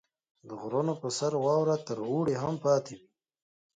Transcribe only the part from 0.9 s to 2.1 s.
په سر واوره تر